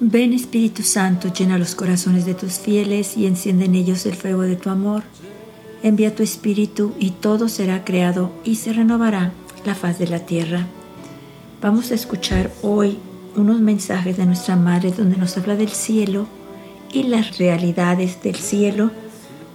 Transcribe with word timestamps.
Ven 0.00 0.32
Espíritu 0.32 0.82
Santo, 0.84 1.30
llena 1.30 1.58
los 1.58 1.74
corazones 1.74 2.24
de 2.24 2.32
tus 2.32 2.54
fieles 2.54 3.16
y 3.18 3.26
enciende 3.26 3.66
en 3.66 3.74
ellos 3.74 4.06
el 4.06 4.14
fuego 4.14 4.42
de 4.42 4.56
tu 4.56 4.70
amor. 4.70 5.02
Envía 5.82 6.14
tu 6.14 6.22
Espíritu 6.22 6.94
y 6.98 7.10
todo 7.10 7.50
será 7.50 7.84
creado 7.84 8.32
y 8.42 8.54
se 8.54 8.72
renovará 8.72 9.32
la 9.66 9.74
faz 9.74 9.98
de 9.98 10.06
la 10.06 10.20
tierra. 10.20 10.66
Vamos 11.60 11.90
a 11.90 11.94
escuchar 11.94 12.50
hoy 12.62 12.98
unos 13.36 13.60
mensajes 13.60 14.16
de 14.16 14.24
nuestra 14.24 14.56
Madre 14.56 14.92
donde 14.92 15.18
nos 15.18 15.36
habla 15.36 15.56
del 15.56 15.70
cielo 15.70 16.26
y 16.90 17.02
las 17.02 17.36
realidades 17.36 18.22
del 18.22 18.36
cielo, 18.36 18.90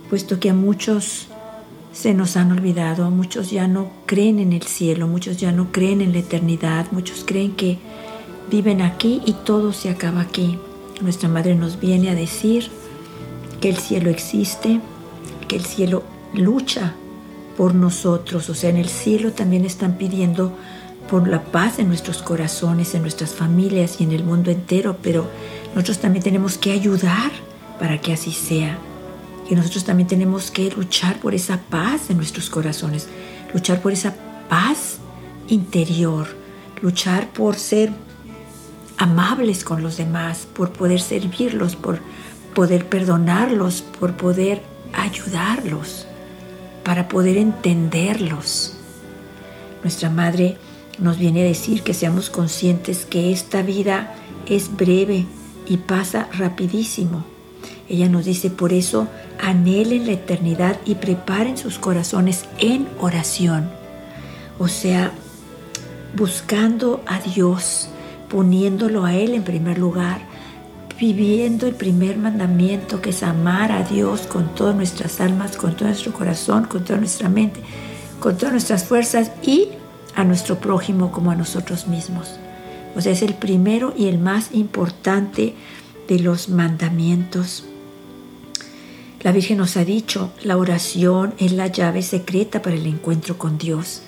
puesto 0.09 0.39
que 0.39 0.51
a 0.51 0.53
muchos 0.53 1.29
se 1.93 2.15
nos 2.15 2.35
han 2.35 2.51
olvidado, 2.51 3.11
muchos 3.11 3.51
ya 3.51 3.67
no 3.67 3.91
creen 4.07 4.39
en 4.39 4.51
el 4.51 4.63
cielo, 4.63 5.07
muchos 5.07 5.37
ya 5.37 5.51
no 5.51 5.71
creen 5.71 6.01
en 6.01 6.11
la 6.11 6.19
eternidad, 6.19 6.87
muchos 6.91 7.23
creen 7.25 7.55
que 7.55 7.77
viven 8.49 8.81
aquí 8.81 9.21
y 9.25 9.33
todo 9.33 9.71
se 9.73 9.89
acaba 9.89 10.21
aquí. 10.21 10.57
Nuestra 11.01 11.29
Madre 11.29 11.55
nos 11.55 11.79
viene 11.79 12.09
a 12.09 12.15
decir 12.15 12.69
que 13.61 13.69
el 13.69 13.77
cielo 13.77 14.09
existe, 14.09 14.81
que 15.47 15.55
el 15.55 15.65
cielo 15.65 16.03
lucha 16.33 16.95
por 17.55 17.75
nosotros, 17.75 18.49
o 18.49 18.55
sea, 18.55 18.71
en 18.71 18.77
el 18.77 18.89
cielo 18.89 19.31
también 19.31 19.63
están 19.63 19.97
pidiendo 19.97 20.51
por 21.09 21.27
la 21.27 21.43
paz 21.43 21.77
en 21.77 21.89
nuestros 21.89 22.23
corazones, 22.23 22.95
en 22.95 23.03
nuestras 23.03 23.35
familias 23.35 24.01
y 24.01 24.03
en 24.03 24.13
el 24.13 24.23
mundo 24.23 24.49
entero, 24.49 24.97
pero 25.03 25.27
nosotros 25.75 25.99
también 25.99 26.23
tenemos 26.23 26.57
que 26.57 26.71
ayudar 26.71 27.31
para 27.79 28.01
que 28.01 28.13
así 28.13 28.31
sea. 28.31 28.79
Y 29.49 29.55
nosotros 29.55 29.83
también 29.83 30.07
tenemos 30.07 30.51
que 30.51 30.71
luchar 30.71 31.19
por 31.19 31.35
esa 31.35 31.57
paz 31.57 32.09
en 32.09 32.17
nuestros 32.17 32.49
corazones, 32.49 33.07
luchar 33.53 33.81
por 33.81 33.91
esa 33.91 34.15
paz 34.49 34.99
interior, 35.47 36.27
luchar 36.81 37.29
por 37.33 37.55
ser 37.55 37.91
amables 38.97 39.63
con 39.63 39.83
los 39.83 39.97
demás, 39.97 40.47
por 40.53 40.71
poder 40.71 41.01
servirlos, 41.01 41.75
por 41.75 41.99
poder 42.53 42.87
perdonarlos, 42.87 43.81
por 43.81 44.15
poder 44.15 44.61
ayudarlos, 44.93 46.07
para 46.83 47.07
poder 47.07 47.37
entenderlos. 47.37 48.77
Nuestra 49.81 50.09
Madre 50.09 50.57
nos 50.99 51.17
viene 51.17 51.41
a 51.41 51.45
decir 51.45 51.83
que 51.83 51.93
seamos 51.93 52.29
conscientes 52.29 53.05
que 53.05 53.31
esta 53.31 53.61
vida 53.61 54.15
es 54.45 54.75
breve 54.75 55.25
y 55.67 55.77
pasa 55.77 56.29
rapidísimo. 56.33 57.32
Ella 57.89 58.09
nos 58.09 58.25
dice, 58.25 58.49
por 58.49 58.73
eso 58.73 59.07
anhelen 59.41 60.07
la 60.07 60.13
eternidad 60.13 60.79
y 60.85 60.95
preparen 60.95 61.57
sus 61.57 61.77
corazones 61.77 62.45
en 62.59 62.87
oración. 62.99 63.69
O 64.57 64.67
sea, 64.67 65.11
buscando 66.15 67.01
a 67.05 67.19
Dios, 67.19 67.89
poniéndolo 68.29 69.05
a 69.05 69.15
Él 69.15 69.33
en 69.33 69.43
primer 69.43 69.77
lugar, 69.77 70.21
viviendo 70.99 71.67
el 71.67 71.75
primer 71.75 72.17
mandamiento 72.17 73.01
que 73.01 73.09
es 73.09 73.23
amar 73.23 73.71
a 73.71 73.83
Dios 73.83 74.21
con 74.21 74.55
todas 74.55 74.75
nuestras 74.75 75.19
almas, 75.19 75.57
con 75.57 75.75
todo 75.75 75.89
nuestro 75.89 76.13
corazón, 76.13 76.65
con 76.65 76.83
toda 76.85 76.99
nuestra 76.99 77.29
mente, 77.29 77.61
con 78.19 78.37
todas 78.37 78.53
nuestras 78.53 78.85
fuerzas 78.85 79.31
y 79.41 79.69
a 80.15 80.23
nuestro 80.23 80.59
prójimo 80.59 81.11
como 81.11 81.31
a 81.31 81.35
nosotros 81.35 81.87
mismos. 81.87 82.39
O 82.95 83.01
sea, 83.01 83.11
es 83.11 83.23
el 83.23 83.33
primero 83.33 83.93
y 83.97 84.07
el 84.07 84.19
más 84.19 84.53
importante 84.53 85.55
de 86.07 86.19
los 86.19 86.49
mandamientos. 86.49 87.65
La 89.23 89.31
Virgen 89.31 89.59
nos 89.59 89.77
ha 89.77 89.85
dicho, 89.85 90.33
la 90.43 90.57
oración 90.57 91.33
es 91.37 91.53
la 91.53 91.67
llave 91.67 92.01
secreta 92.01 92.61
para 92.61 92.75
el 92.75 92.85
encuentro 92.85 93.37
con 93.37 93.57
Dios, 93.57 94.01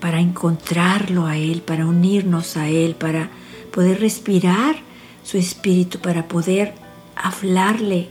para 0.00 0.20
encontrarlo 0.20 1.26
a 1.26 1.36
Él, 1.36 1.60
para 1.60 1.84
unirnos 1.84 2.56
a 2.56 2.70
Él, 2.70 2.94
para 2.94 3.28
poder 3.70 4.00
respirar 4.00 4.76
su 5.22 5.36
espíritu, 5.36 5.98
para 5.98 6.28
poder 6.28 6.72
hablarle 7.14 8.08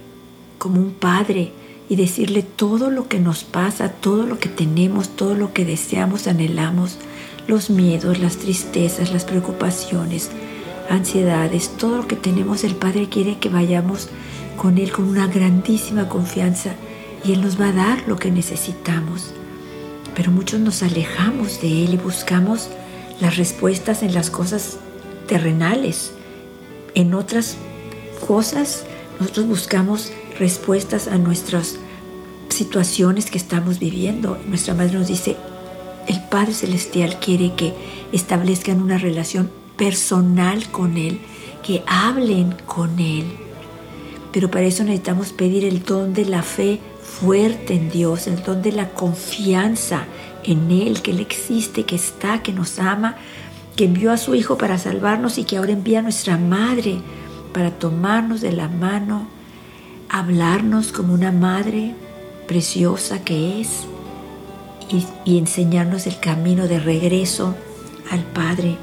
como 0.60 0.80
un 0.80 0.92
padre 0.92 1.54
y 1.90 1.96
decirle 1.96 2.44
todo 2.44 2.92
lo 2.92 3.08
que 3.08 3.18
nos 3.18 3.44
pasa, 3.44 3.90
todo 3.90 4.28
lo 4.28 4.38
que 4.38 4.50
tenemos, 4.50 5.16
todo 5.16 5.34
lo 5.34 5.54
que 5.54 5.66
deseamos, 5.66 6.28
anhelamos, 6.28 7.00
los 7.48 7.72
miedos, 7.72 8.20
las 8.20 8.38
tristezas, 8.38 9.12
las 9.12 9.26
preocupaciones, 9.26 10.30
ansiedades, 10.88 11.70
todo 11.78 11.98
lo 11.98 12.08
que 12.08 12.16
tenemos, 12.16 12.64
el 12.64 12.76
Padre 12.76 13.10
quiere 13.10 13.40
que 13.40 13.50
vayamos 13.50 14.10
con 14.58 14.78
Él 14.78 14.92
con 14.92 15.06
una 15.08 15.28
grandísima 15.28 16.10
confianza 16.10 16.72
y 17.24 17.34
Él 17.34 17.42
nos 17.42 17.60
va 17.60 17.70
a 17.70 17.74
dar 17.74 18.04
lo 18.08 18.18
que 18.18 18.32
necesitamos. 18.32 19.32
Pero 20.16 20.32
muchos 20.32 20.60
nos 20.60 20.84
alejamos 20.84 21.62
de 21.62 21.86
Él 21.86 21.94
y 21.94 21.98
buscamos 21.98 22.70
las 23.22 23.38
respuestas 23.38 24.04
en 24.04 24.14
las 24.14 24.30
cosas 24.30 24.80
terrenales. 25.28 26.12
En 26.96 27.14
otras 27.14 27.58
cosas, 28.28 28.84
nosotros 29.20 29.48
buscamos 29.48 30.12
respuestas 30.40 31.08
a 31.08 31.18
nuestras 31.18 31.78
situaciones 32.50 33.30
que 33.30 33.38
estamos 33.38 33.80
viviendo. 33.80 34.38
Nuestra 34.48 34.74
madre 34.74 34.94
nos 34.94 35.08
dice, 35.08 35.38
el 36.08 36.22
Padre 36.30 36.54
Celestial 36.54 37.20
quiere 37.20 37.54
que 37.56 37.74
establezcan 38.12 38.82
una 38.82 38.98
relación 38.98 39.52
personal 39.78 40.70
con 40.72 40.98
Él, 40.98 41.20
que 41.64 41.84
hablen 41.86 42.56
con 42.66 43.00
Él. 43.00 43.47
Pero 44.38 44.52
para 44.52 44.68
eso 44.68 44.84
necesitamos 44.84 45.34
pedir 45.34 45.66
el 45.66 45.82
don 45.82 46.14
de 46.14 46.24
la 46.24 46.44
fe 46.44 46.80
fuerte 47.02 47.74
en 47.74 47.90
Dios, 47.90 48.28
el 48.28 48.44
don 48.44 48.62
de 48.62 48.72
la 48.72 48.90
confianza 48.90 50.06
en 50.44 50.70
Él, 50.70 51.02
que 51.02 51.10
Él 51.10 51.22
existe, 51.22 51.86
que 51.86 51.96
está, 51.96 52.44
que 52.44 52.54
nos 52.54 52.78
ama, 52.78 53.16
que 53.76 53.86
envió 53.86 54.12
a 54.12 54.18
su 54.18 54.36
Hijo 54.36 54.56
para 54.56 54.78
salvarnos 54.78 55.40
y 55.40 55.44
que 55.44 55.58
ahora 55.58 55.72
envía 55.72 55.98
a 55.98 56.02
nuestra 56.04 56.38
Madre 56.38 57.00
para 57.52 57.72
tomarnos 57.72 58.42
de 58.42 58.52
la 58.52 58.68
mano, 58.68 59.28
hablarnos 60.08 60.92
como 60.92 61.16
una 61.16 61.32
Madre 61.32 61.96
preciosa 62.48 63.24
que 63.24 63.60
es 63.60 63.88
y, 65.26 65.40
enseñarnos 65.40 66.06
el 66.06 66.20
camino 66.20 66.68
de 66.68 66.80
regreso 66.80 67.56
al 68.12 68.24
Padre. 68.24 68.78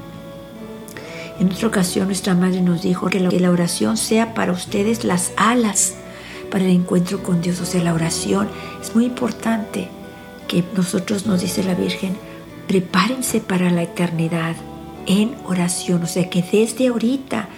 En 1.39 1.51
otra 1.51 1.67
ocasión 1.67 2.07
nuestra 2.07 2.33
Madre 2.33 2.61
nos 2.61 2.81
dijo 2.81 3.07
que 3.07 3.19
la 3.19 3.51
oración 3.51 3.97
sea 3.97 4.33
para 4.33 4.53
ustedes 4.53 5.03
las 5.03 5.31
alas 5.35 5.95
para 6.49 6.63
el 6.63 6.71
encuentro 6.71 7.21
con 7.21 7.41
Dios. 7.41 7.59
O 7.59 7.65
sea, 7.65 7.83
la 7.83 7.93
oración 7.93 8.47
es 8.81 8.95
muy 8.95 9.05
importante 9.05 9.89
que 10.47 10.63
nosotros 10.75 11.25
nos 11.25 11.41
dice 11.41 11.63
la 11.63 11.73
Virgen, 11.73 12.15
prepárense 12.67 13.41
para 13.41 13.69
la 13.69 13.83
eternidad 13.83 14.55
en 15.05 15.35
oración, 15.45 16.03
o 16.03 16.07
sea 16.07 16.29
que 16.29 16.41
desde 16.41 16.87
ahorita 16.87 17.49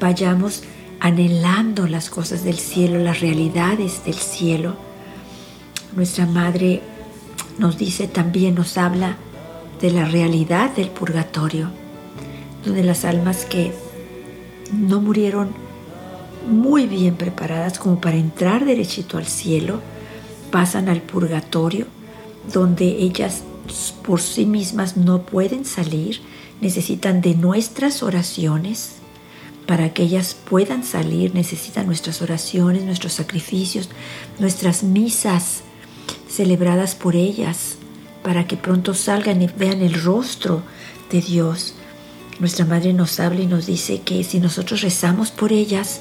vayamos 0.00 0.62
anhelando 1.00 1.86
las 1.86 2.10
cosas 2.10 2.42
del 2.44 2.58
cielo, 2.58 2.98
las 2.98 3.20
realidades 3.20 4.04
del 4.04 4.14
cielo. 4.14 4.76
Nuestra 5.94 6.26
Madre 6.26 6.82
nos 7.58 7.78
dice 7.78 8.08
también, 8.08 8.54
nos 8.54 8.76
habla 8.76 9.16
de 9.80 9.90
la 9.90 10.06
realidad 10.06 10.74
del 10.74 10.88
purgatorio, 10.88 11.70
donde 12.66 12.82
las 12.82 13.04
almas 13.04 13.44
que 13.44 13.72
no 14.72 15.00
murieron 15.00 15.50
muy 16.48 16.86
bien 16.86 17.16
preparadas 17.16 17.78
como 17.78 18.00
para 18.00 18.16
entrar 18.16 18.64
derechito 18.64 19.18
al 19.18 19.26
cielo, 19.26 19.80
pasan 20.50 20.88
al 20.88 21.02
purgatorio, 21.02 21.86
donde 22.52 22.86
ellas 22.86 23.42
por 24.04 24.20
sí 24.20 24.46
mismas 24.46 24.96
no 24.96 25.22
pueden 25.22 25.64
salir, 25.64 26.20
necesitan 26.60 27.20
de 27.20 27.34
nuestras 27.34 28.02
oraciones. 28.02 28.92
Para 29.66 29.92
que 29.92 30.04
ellas 30.04 30.36
puedan 30.48 30.84
salir 30.84 31.34
necesitan 31.34 31.86
nuestras 31.86 32.22
oraciones, 32.22 32.84
nuestros 32.84 33.14
sacrificios, 33.14 33.88
nuestras 34.38 34.84
misas 34.84 35.62
celebradas 36.28 36.94
por 36.94 37.16
ellas, 37.16 37.76
para 38.22 38.46
que 38.46 38.56
pronto 38.56 38.94
salgan 38.94 39.42
y 39.42 39.48
vean 39.48 39.82
el 39.82 39.94
rostro 39.94 40.62
de 41.10 41.20
Dios. 41.20 41.74
Nuestra 42.38 42.64
Madre 42.64 42.92
nos 42.92 43.18
habla 43.20 43.40
y 43.40 43.46
nos 43.46 43.66
dice 43.66 44.02
que 44.02 44.22
si 44.24 44.40
nosotros 44.40 44.82
rezamos 44.82 45.30
por 45.30 45.52
ellas, 45.52 46.00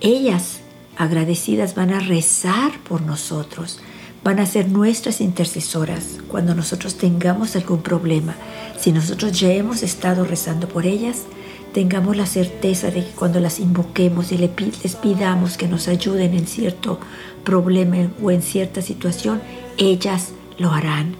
ellas 0.00 0.60
agradecidas 0.96 1.74
van 1.74 1.92
a 1.92 2.00
rezar 2.00 2.72
por 2.80 3.02
nosotros 3.02 3.80
van 4.24 4.40
a 4.40 4.46
ser 4.46 4.68
nuestras 4.68 5.20
intercesoras 5.20 6.18
cuando 6.28 6.54
nosotros 6.54 6.96
tengamos 6.96 7.56
algún 7.56 7.82
problema. 7.82 8.34
Si 8.78 8.92
nosotros 8.92 9.38
ya 9.38 9.52
hemos 9.52 9.82
estado 9.82 10.24
rezando 10.24 10.68
por 10.68 10.86
ellas, 10.86 11.24
tengamos 11.72 12.16
la 12.16 12.26
certeza 12.26 12.90
de 12.90 13.04
que 13.04 13.10
cuando 13.12 13.40
las 13.40 13.60
invoquemos 13.60 14.32
y 14.32 14.38
les 14.38 14.96
pidamos 14.96 15.56
que 15.56 15.68
nos 15.68 15.88
ayuden 15.88 16.34
en 16.34 16.46
cierto 16.46 16.98
problema 17.44 18.10
o 18.22 18.30
en 18.30 18.42
cierta 18.42 18.82
situación, 18.82 19.40
ellas 19.76 20.32
lo 20.58 20.72
harán. 20.72 21.14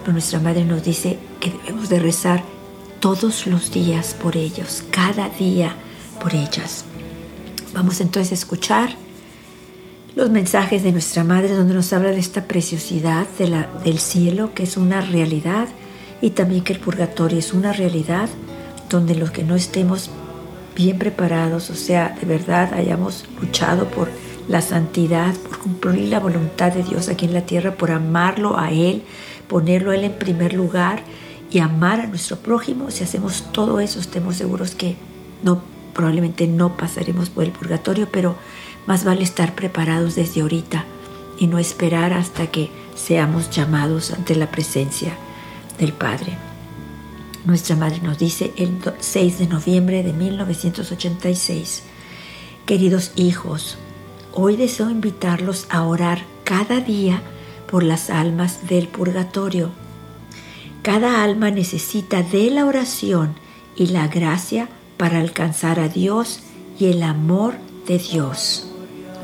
Pero 0.00 0.12
nuestra 0.12 0.40
Madre 0.40 0.64
nos 0.64 0.84
dice 0.84 1.18
que 1.40 1.50
debemos 1.50 1.88
de 1.88 2.00
rezar 2.00 2.42
todos 3.00 3.46
los 3.46 3.70
días 3.70 4.16
por 4.20 4.36
ellos, 4.36 4.84
cada 4.90 5.28
día 5.28 5.74
por 6.20 6.34
ellas. 6.34 6.84
Vamos 7.74 8.00
entonces 8.00 8.32
a 8.32 8.34
escuchar 8.34 8.90
los 10.14 10.30
mensajes 10.30 10.82
de 10.82 10.92
nuestra 10.92 11.24
Madre 11.24 11.54
donde 11.54 11.74
nos 11.74 11.92
habla 11.92 12.10
de 12.10 12.18
esta 12.18 12.44
preciosidad 12.44 13.26
del 13.84 13.98
cielo, 13.98 14.54
que 14.54 14.62
es 14.62 14.76
una 14.78 15.02
realidad, 15.02 15.68
y 16.22 16.30
también 16.30 16.64
que 16.64 16.72
el 16.72 16.78
purgatorio 16.78 17.38
es 17.38 17.52
una 17.52 17.72
realidad 17.72 18.30
donde 18.88 19.14
los 19.14 19.30
que 19.30 19.44
no 19.44 19.56
estemos 19.56 20.10
bien 20.74 20.98
preparados, 20.98 21.68
o 21.70 21.74
sea, 21.74 22.16
de 22.18 22.26
verdad 22.26 22.72
hayamos 22.74 23.24
luchado 23.40 23.88
por 23.88 24.10
la 24.48 24.60
santidad, 24.60 25.34
por 25.34 25.58
cumplir 25.58 26.08
la 26.08 26.20
voluntad 26.20 26.72
de 26.72 26.82
Dios 26.82 27.08
aquí 27.08 27.26
en 27.26 27.34
la 27.34 27.42
tierra, 27.42 27.74
por 27.74 27.90
amarlo 27.90 28.58
a 28.58 28.70
Él, 28.70 29.02
ponerlo 29.48 29.90
a 29.90 29.96
Él 29.96 30.04
en 30.04 30.12
primer 30.12 30.54
lugar 30.54 31.02
y 31.56 31.58
amar 31.58 32.00
a 32.00 32.06
nuestro 32.06 32.36
prójimo, 32.36 32.90
si 32.90 33.02
hacemos 33.02 33.44
todo 33.50 33.80
eso, 33.80 33.98
estemos 33.98 34.36
seguros 34.36 34.74
que 34.74 34.94
no, 35.42 35.62
probablemente 35.94 36.46
no 36.46 36.76
pasaremos 36.76 37.30
por 37.30 37.44
el 37.44 37.50
purgatorio, 37.50 38.10
pero 38.12 38.36
más 38.86 39.04
vale 39.04 39.22
estar 39.22 39.54
preparados 39.54 40.16
desde 40.16 40.42
ahorita 40.42 40.84
y 41.38 41.46
no 41.46 41.58
esperar 41.58 42.12
hasta 42.12 42.48
que 42.48 42.68
seamos 42.94 43.48
llamados 43.48 44.10
ante 44.10 44.34
la 44.34 44.50
presencia 44.50 45.16
del 45.78 45.94
Padre. 45.94 46.36
Nuestra 47.46 47.74
Madre 47.74 48.00
nos 48.02 48.18
dice 48.18 48.52
el 48.58 48.78
6 48.98 49.38
de 49.38 49.46
noviembre 49.46 50.02
de 50.02 50.12
1986, 50.12 51.84
queridos 52.66 53.12
hijos, 53.16 53.78
hoy 54.34 54.56
deseo 54.56 54.90
invitarlos 54.90 55.68
a 55.70 55.84
orar 55.84 56.20
cada 56.44 56.80
día 56.80 57.22
por 57.66 57.82
las 57.82 58.10
almas 58.10 58.68
del 58.68 58.88
purgatorio. 58.88 59.85
Cada 60.86 61.24
alma 61.24 61.50
necesita 61.50 62.22
de 62.22 62.48
la 62.48 62.64
oración 62.64 63.34
y 63.74 63.88
la 63.88 64.06
gracia 64.06 64.68
para 64.96 65.18
alcanzar 65.18 65.80
a 65.80 65.88
Dios 65.88 66.42
y 66.78 66.86
el 66.86 67.02
amor 67.02 67.54
de 67.88 67.98
Dios, 67.98 68.68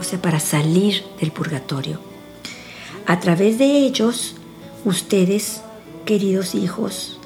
o 0.00 0.02
sea, 0.02 0.20
para 0.20 0.40
salir 0.40 1.04
del 1.20 1.30
purgatorio. 1.30 2.00
A 3.06 3.20
través 3.20 3.58
de 3.58 3.78
ellos, 3.78 4.34
ustedes, 4.84 5.62
queridos 6.04 6.56
hijos, 6.56 7.20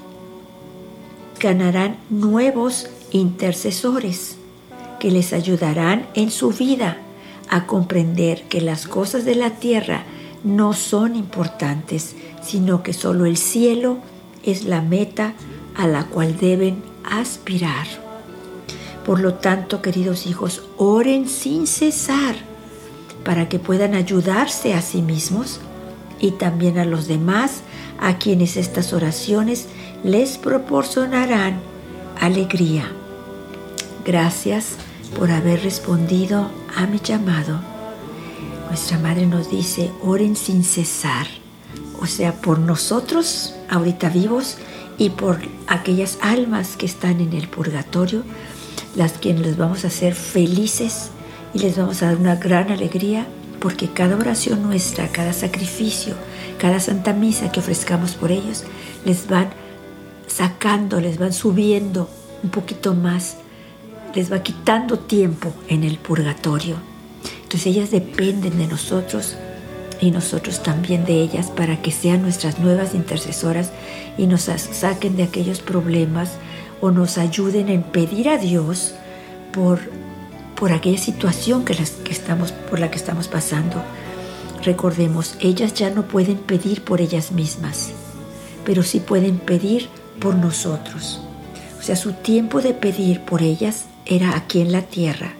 ganarán 1.40 1.96
nuevos 2.10 2.88
intercesores 3.12 4.36
que 5.00 5.10
les 5.10 5.32
ayudarán 5.32 6.08
en 6.12 6.30
su 6.30 6.50
vida 6.50 6.98
a 7.48 7.66
comprender 7.66 8.42
que 8.50 8.60
las 8.60 8.86
cosas 8.86 9.24
de 9.24 9.34
la 9.34 9.52
tierra 9.52 10.04
no 10.44 10.74
son 10.74 11.16
importantes, 11.16 12.16
sino 12.42 12.82
que 12.82 12.92
solo 12.92 13.24
el 13.24 13.38
cielo 13.38 13.96
es 14.46 14.64
la 14.64 14.80
meta 14.80 15.34
a 15.76 15.86
la 15.86 16.04
cual 16.06 16.36
deben 16.38 16.82
aspirar. 17.04 17.86
Por 19.04 19.20
lo 19.20 19.34
tanto, 19.34 19.82
queridos 19.82 20.26
hijos, 20.26 20.62
oren 20.76 21.28
sin 21.28 21.66
cesar 21.66 22.34
para 23.24 23.48
que 23.48 23.58
puedan 23.58 23.94
ayudarse 23.94 24.74
a 24.74 24.82
sí 24.82 25.02
mismos 25.02 25.60
y 26.18 26.32
también 26.32 26.78
a 26.78 26.84
los 26.84 27.06
demás 27.06 27.60
a 28.00 28.18
quienes 28.18 28.56
estas 28.56 28.92
oraciones 28.92 29.66
les 30.02 30.38
proporcionarán 30.38 31.60
alegría. 32.20 32.90
Gracias 34.04 34.76
por 35.18 35.30
haber 35.30 35.62
respondido 35.62 36.50
a 36.76 36.86
mi 36.86 36.98
llamado 36.98 37.60
nuestra 38.68 38.98
madre 38.98 39.26
nos 39.26 39.50
dice, 39.50 39.90
oren 40.02 40.36
sin 40.36 40.64
cesar, 40.64 41.26
o 42.00 42.06
sea, 42.06 42.32
por 42.32 42.58
nosotros 42.58 43.54
ahorita 43.68 44.08
vivos 44.08 44.56
y 44.98 45.10
por 45.10 45.38
aquellas 45.66 46.18
almas 46.20 46.76
que 46.76 46.86
están 46.86 47.20
en 47.20 47.32
el 47.32 47.48
purgatorio, 47.48 48.22
las 48.94 49.12
quienes 49.12 49.42
les 49.42 49.56
vamos 49.56 49.84
a 49.84 49.88
hacer 49.88 50.14
felices 50.14 51.10
y 51.54 51.58
les 51.58 51.76
vamos 51.76 52.02
a 52.02 52.06
dar 52.06 52.16
una 52.16 52.36
gran 52.36 52.70
alegría 52.70 53.26
porque 53.60 53.88
cada 53.88 54.16
oración 54.16 54.62
nuestra, 54.62 55.08
cada 55.08 55.32
sacrificio, 55.32 56.14
cada 56.58 56.80
santa 56.80 57.12
misa 57.12 57.50
que 57.52 57.60
ofrezcamos 57.60 58.14
por 58.14 58.30
ellos, 58.30 58.64
les 59.04 59.28
van 59.28 59.50
sacando, 60.26 61.00
les 61.00 61.18
van 61.18 61.32
subiendo 61.32 62.08
un 62.42 62.50
poquito 62.50 62.94
más, 62.94 63.36
les 64.14 64.32
va 64.32 64.42
quitando 64.42 64.98
tiempo 64.98 65.52
en 65.68 65.84
el 65.84 65.98
purgatorio. 65.98 66.76
Entonces 67.42 67.66
ellas 67.66 67.90
dependen 67.90 68.58
de 68.58 68.66
nosotros 68.66 69.36
y 70.00 70.10
nosotros 70.10 70.62
también 70.62 71.04
de 71.04 71.20
ellas 71.20 71.50
para 71.50 71.80
que 71.80 71.90
sean 71.90 72.22
nuestras 72.22 72.58
nuevas 72.58 72.94
intercesoras 72.94 73.70
y 74.18 74.26
nos 74.26 74.42
saquen 74.42 75.16
de 75.16 75.22
aquellos 75.22 75.60
problemas 75.60 76.32
o 76.80 76.90
nos 76.90 77.18
ayuden 77.18 77.68
en 77.68 77.82
pedir 77.82 78.28
a 78.28 78.38
Dios 78.38 78.94
por, 79.52 79.80
por 80.54 80.72
aquella 80.72 80.98
situación 80.98 81.64
que, 81.64 81.74
las, 81.74 81.90
que 81.90 82.12
estamos, 82.12 82.52
por 82.52 82.78
la 82.78 82.90
que 82.90 82.98
estamos 82.98 83.28
pasando. 83.28 83.82
Recordemos, 84.62 85.36
ellas 85.40 85.74
ya 85.74 85.90
no 85.90 86.02
pueden 86.02 86.38
pedir 86.38 86.82
por 86.82 87.00
ellas 87.00 87.32
mismas, 87.32 87.92
pero 88.64 88.82
sí 88.82 89.00
pueden 89.00 89.38
pedir 89.38 89.88
por 90.20 90.34
nosotros. 90.34 91.20
O 91.78 91.82
sea, 91.82 91.96
su 91.96 92.12
tiempo 92.12 92.60
de 92.60 92.74
pedir 92.74 93.20
por 93.20 93.42
ellas 93.42 93.86
era 94.04 94.36
aquí 94.36 94.60
en 94.60 94.72
la 94.72 94.82
tierra. 94.82 95.34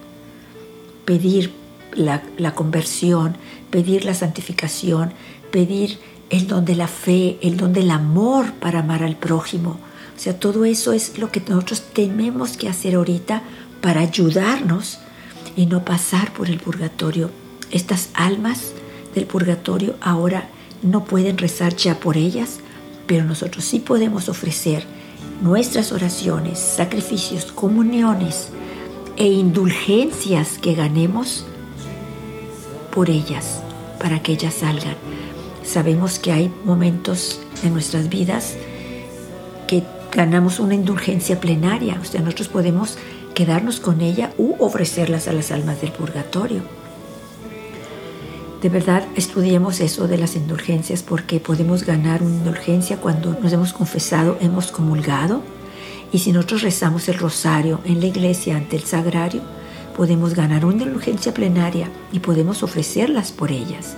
Pedir 1.05 1.53
la, 1.97 2.55
conversión, 2.55 3.37
pedir 3.71 4.05
la 4.05 4.15
santificación, 4.15 5.13
pedir 5.51 5.99
el 6.31 6.47
don 6.47 6.65
de 6.65 6.77
la 6.77 6.89
fe, 6.89 7.39
el 7.43 7.57
don 7.57 7.73
del 7.73 7.91
amor 7.91 8.53
para 8.55 8.81
amar 8.81 9.03
al 9.03 9.17
prójimo. 9.17 9.79
O 10.17 10.19
sea, 10.19 10.39
todo 10.39 10.65
eso 10.65 10.93
es 10.93 11.19
lo 11.19 11.31
que 11.31 11.41
nosotros 11.41 11.83
tenemos 11.93 12.57
que 12.57 12.69
hacer 12.69 12.95
ahorita 12.95 13.43
para 13.81 14.01
ayudarnos 14.01 14.99
y 15.57 15.67
no 15.67 15.85
pasar 15.85 16.33
por 16.33 16.49
el 16.49 16.59
purgatorio. 16.59 17.31
Estas 17.71 18.11
almas 18.15 18.73
del 19.15 19.27
purgatorio 19.27 19.97
ahora 20.01 20.49
no 20.83 21.05
pueden 21.05 21.39
rezar 21.39 21.75
ya 21.77 21.99
por 22.01 22.17
ellas, 22.17 22.61
pero 23.07 23.25
nosotros 23.25 23.65
sí 23.65 23.81
podemos 23.81 24.29
ofrecer 24.29 24.85
nuestras 25.43 25.93
oraciones, 25.93 26.59
sacrificios, 26.59 27.47
comuniones 27.53 28.49
e 29.17 29.27
indulgencias 29.27 30.59
que 30.59 30.75
ganemos 30.75 31.47
por 32.97 33.11
ellas, 33.11 33.61
para 34.01 34.23
que 34.23 34.33
ellas 34.33 34.55
salgan. 34.55 34.97
Sabemos 35.63 36.19
que 36.19 36.33
hay 36.33 36.51
momentos 36.65 37.43
en 37.63 37.75
nuestras 37.75 38.09
vidas 38.09 38.55
que 39.69 39.83
ganamos 40.13 40.61
una 40.61 40.75
indulgencia 40.75 41.39
plenaria, 41.39 41.99
o 42.01 42.05
sea, 42.07 42.23
nosotros 42.23 42.49
podemos 42.49 42.97
quedarnos 43.35 43.81
con 43.81 44.01
ella 44.01 44.33
u 44.39 44.55
ofrecerlas 44.65 45.29
a 45.29 45.35
las 45.35 45.53
almas 45.53 45.83
del 45.83 45.93
purgatorio. 45.93 46.63
De 48.63 48.71
verdad, 48.71 49.05
estudiemos 49.15 49.81
eso 49.81 50.09
de 50.09 50.17
las 50.17 50.35
indulgencias 50.35 51.03
porque 51.03 51.39
podemos 51.39 51.85
ganar 51.85 52.23
una 52.23 52.37
indulgencia 52.37 52.97
cuando 52.97 53.39
nos 53.43 53.53
hemos 53.53 53.75
confesado, 53.75 54.39
hemos 54.41 54.73
comulgado 54.73 55.43
y 56.13 56.21
si 56.21 56.33
nosotros 56.33 56.63
rezamos 56.63 57.11
el 57.11 57.19
rosario 57.19 57.79
en 57.85 58.01
la 58.01 58.07
iglesia 58.07 58.57
ante 58.57 58.77
el 58.77 58.85
sagrario, 58.85 59.43
podemos 59.97 60.35
ganar 60.35 60.67
una 60.67 60.83
indulgencia 60.83 61.33
plenaria 61.33 61.89
y 62.13 62.19
podemos 62.19 62.63
ofrecerlas 62.63 63.33
por 63.33 63.51
ellas. 63.51 63.97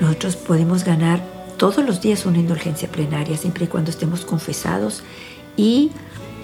Nosotros 0.00 0.36
podemos 0.36 0.82
ganar 0.82 1.22
todos 1.58 1.84
los 1.84 2.00
días 2.00 2.24
una 2.24 2.38
indulgencia 2.38 2.90
plenaria 2.90 3.36
siempre 3.36 3.66
y 3.66 3.68
cuando 3.68 3.90
estemos 3.90 4.24
confesados 4.24 5.02
y 5.56 5.90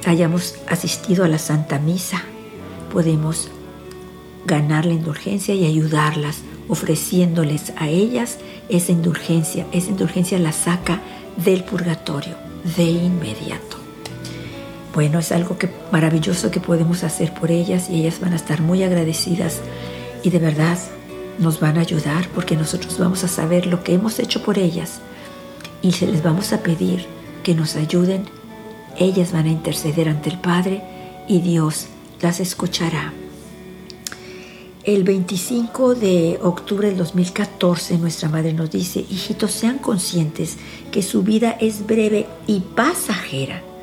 hayamos 0.05 0.57
asistido 0.69 1.25
a 1.25 1.29
la 1.29 1.39
Santa 1.39 1.79
Misa. 1.79 2.23
Podemos 2.93 3.49
ganar 4.45 4.85
la 4.85 4.93
indulgencia 4.93 5.55
y 5.55 5.65
ayudarlas, 5.65 6.43
ofreciéndoles 6.69 7.73
a 7.79 7.89
ellas 7.89 8.39
esa 8.69 8.93
indulgencia. 8.93 9.67
Esa 9.73 9.89
indulgencia 9.89 10.39
la 10.39 10.53
saca 10.53 11.01
del 11.43 11.65
purgatorio 11.65 12.37
de 12.77 12.85
inmediato. 12.85 13.84
Bueno, 14.95 15.19
es 15.19 15.33
algo 15.33 15.59
que, 15.59 15.69
maravilloso 15.91 16.53
que 16.53 16.61
podemos 16.61 17.03
hacer 17.03 17.35
por 17.35 17.51
ellas 17.51 17.91
y 17.91 18.01
ellas 18.01 18.21
van 18.21 18.33
a 18.33 18.37
estar 18.37 18.63
muy 18.63 18.85
agradecidas 18.85 19.61
y 20.23 20.31
de 20.31 20.39
verdad 20.39 20.79
nos 21.41 21.59
van 21.59 21.79
a 21.79 21.81
ayudar 21.81 22.29
porque 22.29 22.57
nosotros 22.57 22.97
vamos 22.97 23.25
a 23.25 23.29
saber 23.29 23.67
lo 23.67 23.83
que 23.83 23.95
hemos 23.95 24.21
hecho 24.21 24.45
por 24.45 24.57
ellas 24.57 25.01
y 25.83 25.93
se 25.93 26.07
les 26.07 26.23
vamos 26.23 26.53
a 26.53 26.63
pedir 26.63 27.07
que 27.43 27.57
nos 27.57 27.75
ayuden. 27.75 28.27
Ellas 28.97 29.33
van 29.33 29.47
a 29.47 29.51
interceder 29.51 30.09
ante 30.09 30.31
el 30.31 30.39
Padre 30.39 30.85
y 31.27 31.41
Dios 31.41 31.89
las 32.23 32.39
escuchará. 32.39 33.13
El 34.85 35.03
25 35.03 35.97
de 35.97 36.39
octubre 36.41 36.87
del 36.87 36.99
2014 36.99 37.99
nuestra 37.99 38.29
madre 38.29 38.53
nos 38.53 38.71
dice, 38.71 39.01
hijitos, 39.01 39.51
sean 39.51 39.79
conscientes 39.79 40.57
que 40.93 41.03
su 41.03 41.25
vida 41.25 41.57
es 41.59 41.85
breve 41.85 42.29
y 42.47 42.61
pasajera 42.61 43.74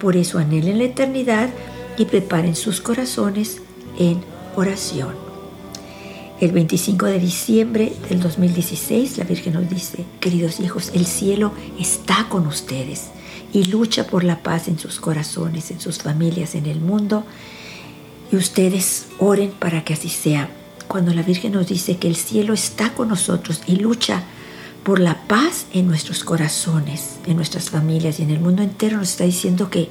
por 0.00 0.16
eso 0.16 0.38
anhelen 0.38 0.78
la 0.78 0.84
eternidad 0.84 1.50
y 1.96 2.06
preparen 2.06 2.56
sus 2.56 2.80
corazones 2.80 3.58
en 3.98 4.22
oración. 4.56 5.14
El 6.40 6.52
25 6.52 7.06
de 7.06 7.18
diciembre 7.18 7.92
del 8.08 8.20
2016 8.20 9.18
la 9.18 9.24
Virgen 9.24 9.52
nos 9.52 9.68
dice, 9.68 10.06
queridos 10.20 10.58
hijos, 10.58 10.90
el 10.94 11.04
cielo 11.04 11.52
está 11.78 12.26
con 12.30 12.46
ustedes 12.46 13.08
y 13.52 13.64
lucha 13.64 14.06
por 14.06 14.24
la 14.24 14.42
paz 14.42 14.68
en 14.68 14.78
sus 14.78 15.00
corazones, 15.00 15.70
en 15.70 15.80
sus 15.80 15.98
familias, 15.98 16.54
en 16.54 16.64
el 16.64 16.80
mundo. 16.80 17.24
Y 18.32 18.36
ustedes 18.36 19.08
oren 19.18 19.50
para 19.50 19.84
que 19.84 19.94
así 19.94 20.08
sea. 20.08 20.48
cuando 20.88 21.14
la 21.14 21.22
Virgen 21.22 21.52
nos 21.52 21.68
dice 21.68 21.98
que 21.98 22.08
el 22.08 22.16
cielo 22.16 22.52
está 22.52 22.94
con 22.94 23.08
nosotros 23.08 23.62
y 23.68 23.76
lucha 23.76 24.24
por 24.82 24.98
la 24.98 25.26
paz 25.26 25.66
en 25.72 25.86
nuestros 25.86 26.24
corazones, 26.24 27.18
en 27.26 27.36
nuestras 27.36 27.70
familias 27.70 28.18
y 28.18 28.22
en 28.22 28.30
el 28.30 28.40
mundo 28.40 28.62
entero, 28.62 28.98
nos 28.98 29.10
está 29.10 29.24
diciendo 29.24 29.70
que 29.70 29.90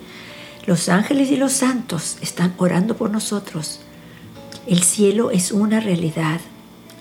los 0.66 0.90
ángeles 0.90 1.32
y 1.32 1.36
los 1.36 1.54
santos 1.54 2.18
están 2.22 2.54
orando 2.58 2.96
por 2.96 3.10
nosotros. 3.10 3.80
El 4.68 4.84
cielo 4.84 5.32
es 5.32 5.52
una 5.52 5.80
realidad. 5.80 6.42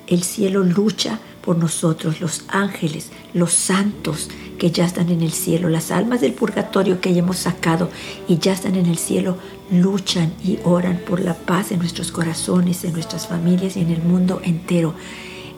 El 0.07 0.23
cielo 0.23 0.63
lucha 0.65 1.19
por 1.43 1.59
nosotros, 1.59 2.21
los 2.21 2.45
ángeles, 2.49 3.11
los 3.35 3.53
santos 3.53 4.29
que 4.59 4.71
ya 4.71 4.85
están 4.85 5.09
en 5.09 5.23
el 5.23 5.33
cielo, 5.33 5.69
las 5.69 5.91
almas 5.91 6.21
del 6.21 6.33
purgatorio 6.33 7.01
que 7.01 7.13
ya 7.13 7.21
hemos 7.21 7.39
sacado 7.39 7.91
y 8.27 8.39
ya 8.39 8.53
están 8.53 8.75
en 8.75 8.87
el 8.87 8.99
cielo, 8.99 9.39
luchan 9.71 10.33
y 10.45 10.59
oran 10.65 11.01
por 11.07 11.21
la 11.21 11.35
paz 11.35 11.73
en 11.73 11.79
nuestros 11.79 12.11
corazones, 12.11 12.85
en 12.85 12.93
nuestras 12.93 13.27
familias 13.27 13.77
y 13.77 13.81
en 13.81 13.91
el 13.91 14.03
mundo 14.03 14.41
entero. 14.43 14.95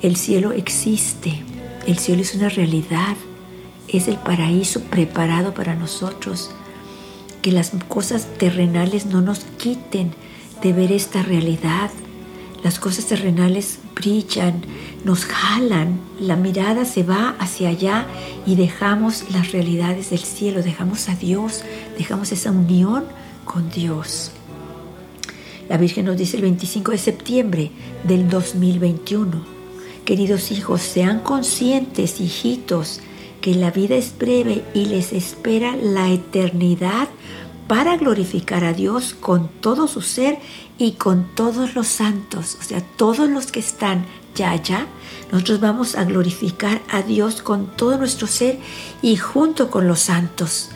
El 0.03 0.17
cielo 0.17 0.53
existe, 0.53 1.43
el 1.87 1.99
cielo 1.99 2.23
es 2.23 2.35
una 2.35 2.49
realidad, 2.49 3.17
es 3.89 4.09
el 4.09 4.17
paraíso 4.17 4.83
preparado 4.83 5.55
para 5.55 5.75
nosotros. 5.75 6.51
Que 7.43 7.53
las 7.53 7.73
cosas 7.89 8.27
terrenales 8.39 9.07
no 9.07 9.21
nos 9.23 9.41
quiten 9.59 10.13
de 10.63 10.73
ver 10.73 10.93
esta 10.93 11.23
realidad. 11.23 11.91
Las 12.63 12.79
cosas 12.79 13.07
terrenales 13.07 13.79
brillan, 13.95 14.63
nos 15.05 15.25
jalan, 15.25 15.99
la 16.21 16.37
mirada 16.37 16.85
se 16.85 17.03
va 17.03 17.35
hacia 17.39 17.71
allá 17.71 18.07
y 18.47 18.57
dejamos 18.57 19.31
las 19.31 19.53
realidades 19.53 20.11
del 20.11 20.19
cielo, 20.19 20.63
dejamos 20.63 21.09
a 21.09 21.17
Dios, 21.17 21.65
dejamos 21.97 22.33
esa 22.33 22.51
unión 22.51 23.05
con 23.47 23.71
Dios. 23.71 24.33
La 25.71 25.79
Virgen 25.79 26.05
nos 26.05 26.19
dice 26.19 26.37
el 26.37 26.43
25 26.43 26.93
de 26.93 26.99
septiembre 26.99 27.71
del 28.05 28.29
2021, 28.29 29.60
queridos 30.11 30.51
hijos, 30.51 30.83
sean 30.83 31.21
conscientes, 31.21 32.21
hijitos, 32.21 32.99
que 33.41 33.55
la 33.55 33.71
vida 33.71 33.95
es 33.95 34.19
breve 34.19 34.65
y 34.75 34.87
les 34.87 35.13
espera 35.13 35.77
la 35.77 36.11
eternidad 36.11 37.09
para 37.69 37.97
glorificar 37.97 38.65
a 38.65 38.73
Dios 38.73 39.15
con 39.15 39.47
todo 39.61 39.87
su 39.87 40.03
ser 40.03 40.41
y 40.79 40.95
con 40.95 41.33
todos 41.37 41.77
los 41.77 41.87
santos, 41.87 42.59
o 42.59 42.65
sea, 42.65 42.81
todos 42.97 43.31
los 43.31 43.53
que 43.53 43.61
están 43.61 44.05
ya 44.35 44.51
allá, 44.51 44.89
nosotros 45.31 45.61
vamos 45.61 45.95
a 45.95 46.03
glorificar 46.03 46.83
a 46.91 47.03
Dios 47.03 47.41
con 47.41 47.69
todo 47.77 47.97
nuestro 47.97 48.27
ser 48.27 48.59
y 49.03 49.15
junto 49.15 49.71
con 49.71 49.87
los 49.87 50.01
santos. 50.01 50.71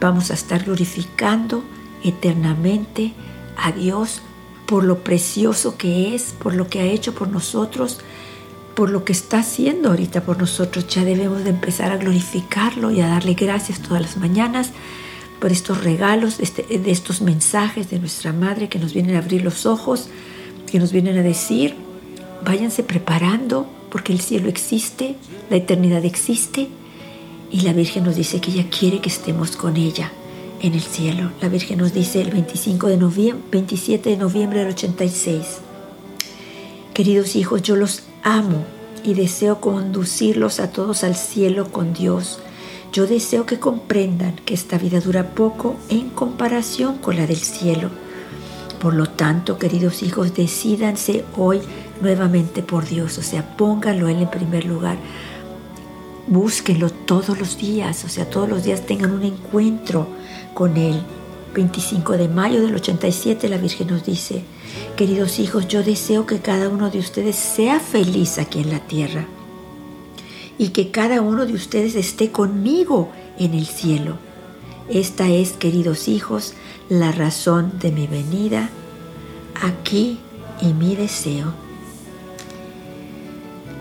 Vamos 0.00 0.32
a 0.32 0.34
estar 0.34 0.64
glorificando 0.64 1.62
eternamente 2.02 3.12
a 3.56 3.70
Dios 3.70 4.22
por 4.66 4.82
lo 4.82 5.04
precioso 5.04 5.76
que 5.76 6.16
es, 6.16 6.34
por 6.36 6.56
lo 6.56 6.66
que 6.66 6.80
ha 6.80 6.86
hecho 6.86 7.14
por 7.14 7.28
nosotros, 7.28 8.00
por 8.74 8.90
lo 8.90 9.04
que 9.04 9.12
está 9.12 9.40
haciendo 9.40 9.90
ahorita 9.90 10.22
por 10.22 10.38
nosotros. 10.38 10.86
Ya 10.88 11.04
debemos 11.04 11.44
de 11.44 11.50
empezar 11.50 11.92
a 11.92 11.96
glorificarlo 11.96 12.90
y 12.90 13.00
a 13.00 13.08
darle 13.08 13.34
gracias 13.34 13.80
todas 13.80 14.02
las 14.02 14.16
mañanas 14.16 14.70
por 15.40 15.50
estos 15.50 15.82
regalos, 15.82 16.38
de, 16.38 16.44
este, 16.44 16.78
de 16.78 16.90
estos 16.90 17.20
mensajes 17.20 17.90
de 17.90 17.98
nuestra 17.98 18.32
Madre 18.32 18.68
que 18.68 18.78
nos 18.78 18.94
vienen 18.94 19.16
a 19.16 19.18
abrir 19.18 19.42
los 19.42 19.66
ojos, 19.66 20.08
que 20.70 20.78
nos 20.78 20.92
vienen 20.92 21.18
a 21.18 21.22
decir, 21.22 21.74
váyanse 22.44 22.82
preparando 22.82 23.66
porque 23.90 24.12
el 24.12 24.20
cielo 24.20 24.48
existe, 24.48 25.16
la 25.50 25.56
eternidad 25.56 26.04
existe 26.04 26.68
y 27.50 27.60
la 27.62 27.72
Virgen 27.72 28.04
nos 28.04 28.16
dice 28.16 28.40
que 28.40 28.52
ella 28.52 28.66
quiere 28.70 29.00
que 29.00 29.10
estemos 29.10 29.56
con 29.56 29.76
ella 29.76 30.10
en 30.62 30.74
el 30.74 30.80
cielo. 30.80 31.32
La 31.40 31.48
Virgen 31.48 31.78
nos 31.78 31.92
dice 31.92 32.22
el 32.22 32.30
25 32.30 32.86
de 32.86 32.96
noviembre, 32.96 33.44
27 33.50 34.10
de 34.10 34.16
noviembre 34.16 34.60
del 34.60 34.68
86. 34.68 35.58
Queridos 36.94 37.36
hijos, 37.36 37.62
yo 37.62 37.76
los 37.76 38.04
amo 38.22 38.64
y 39.02 39.14
deseo 39.14 39.60
conducirlos 39.60 40.60
a 40.60 40.70
todos 40.70 41.04
al 41.04 41.16
cielo 41.16 41.70
con 41.70 41.92
Dios 41.92 42.40
yo 42.92 43.06
deseo 43.06 43.46
que 43.46 43.58
comprendan 43.58 44.36
que 44.44 44.52
esta 44.52 44.76
vida 44.76 45.00
dura 45.00 45.30
poco 45.30 45.76
en 45.88 46.10
comparación 46.10 46.98
con 46.98 47.16
la 47.16 47.26
del 47.26 47.38
cielo. 47.38 47.88
Por 48.80 48.92
lo 48.92 49.06
tanto, 49.06 49.58
queridos 49.58 50.02
hijos, 50.02 50.34
decídanse 50.34 51.24
hoy 51.38 51.62
nuevamente 52.02 52.62
por 52.62 52.86
Dios, 52.86 53.16
o 53.16 53.22
sea, 53.22 53.56
pónganlo 53.56 54.08
Él 54.08 54.20
en 54.20 54.30
primer 54.30 54.66
lugar. 54.66 54.98
Búsquenlo 56.26 56.90
todos 56.90 57.38
los 57.38 57.56
días, 57.56 58.04
o 58.04 58.10
sea, 58.10 58.28
todos 58.28 58.48
los 58.48 58.62
días 58.62 58.84
tengan 58.84 59.12
un 59.12 59.22
encuentro 59.22 60.06
con 60.52 60.76
Él. 60.76 61.02
25 61.54 62.16
de 62.16 62.28
mayo 62.28 62.60
del 62.62 62.74
87 62.74 63.48
la 63.48 63.58
Virgen 63.58 63.88
nos 63.88 64.04
dice, 64.04 64.42
queridos 64.96 65.38
hijos, 65.38 65.68
yo 65.68 65.82
deseo 65.82 66.26
que 66.26 66.40
cada 66.40 66.68
uno 66.68 66.90
de 66.90 66.98
ustedes 66.98 67.36
sea 67.36 67.80
feliz 67.80 68.38
aquí 68.38 68.60
en 68.60 68.70
la 68.70 68.80
tierra 68.80 69.26
y 70.58 70.68
que 70.68 70.90
cada 70.90 71.20
uno 71.20 71.46
de 71.46 71.54
ustedes 71.54 71.94
esté 71.94 72.30
conmigo 72.30 73.10
en 73.38 73.54
el 73.54 73.66
cielo. 73.66 74.16
Esta 74.88 75.28
es, 75.28 75.52
queridos 75.52 76.08
hijos, 76.08 76.54
la 76.88 77.12
razón 77.12 77.78
de 77.78 77.92
mi 77.92 78.06
venida 78.06 78.70
aquí 79.60 80.18
y 80.60 80.72
mi 80.72 80.96
deseo. 80.96 81.52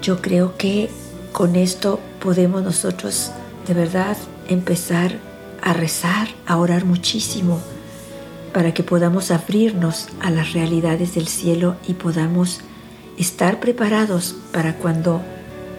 Yo 0.02 0.22
creo 0.22 0.58
que 0.58 0.90
con 1.32 1.56
esto 1.56 2.00
podemos 2.20 2.64
nosotros 2.64 3.32
de 3.68 3.74
verdad 3.74 4.18
empezar 4.48 5.31
a 5.62 5.74
rezar, 5.74 6.28
a 6.46 6.58
orar 6.58 6.86
muchísimo, 6.86 7.60
para 8.54 8.74
que 8.74 8.84
podamos 8.84 9.32
abrirnos 9.32 10.08
a 10.22 10.30
las 10.30 10.54
realidades 10.54 11.16
del 11.16 11.28
cielo 11.28 11.76
y 11.88 11.94
podamos 11.94 12.62
estar 13.18 13.60
preparados 13.60 14.36
para 14.52 14.76
cuando 14.76 15.22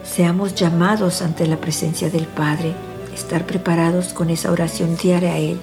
seamos 0.04 0.54
llamados 0.54 1.22
ante 1.22 1.46
la 1.46 1.56
presencia 1.56 2.10
del 2.10 2.26
Padre, 2.26 2.74
estar 3.14 3.46
preparados 3.46 4.12
con 4.12 4.30
esa 4.30 4.50
oración 4.50 4.96
diaria 4.96 5.32
a 5.32 5.38
Él, 5.38 5.60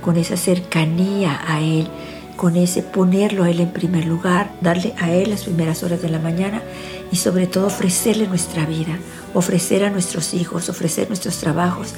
con 0.00 0.16
esa 0.16 0.36
cercanía 0.36 1.40
a 1.46 1.60
Él, 1.60 1.88
con 2.36 2.56
ese 2.56 2.82
ponerlo 2.82 3.44
a 3.44 3.50
Él 3.50 3.60
en 3.60 3.72
primer 3.72 4.04
lugar, 4.06 4.52
darle 4.60 4.94
a 4.98 5.10
Él 5.12 5.30
las 5.30 5.44
primeras 5.44 5.82
horas 5.82 6.02
de 6.02 6.08
la 6.08 6.18
mañana 6.18 6.62
y 7.10 7.16
sobre 7.16 7.46
todo 7.46 7.66
ofrecerle 7.66 8.26
nuestra 8.26 8.66
vida, 8.66 8.98
ofrecer 9.34 9.84
a 9.84 9.90
nuestros 9.90 10.34
hijos, 10.34 10.68
ofrecer 10.68 11.08
nuestros 11.08 11.38
trabajos 11.38 11.94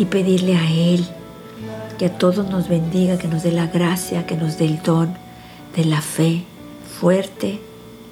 y 0.00 0.06
pedirle 0.06 0.56
a 0.56 0.70
Él 0.70 1.06
que 1.98 2.06
a 2.06 2.16
todos 2.16 2.48
nos 2.48 2.68
bendiga, 2.68 3.18
que 3.18 3.28
nos 3.28 3.42
dé 3.42 3.52
la 3.52 3.66
gracia, 3.66 4.24
que 4.24 4.34
nos 4.34 4.56
dé 4.56 4.64
el 4.64 4.82
don 4.82 5.12
de 5.76 5.84
la 5.84 6.00
fe 6.00 6.44
fuerte 6.98 7.60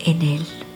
en 0.00 0.20
Él. 0.20 0.67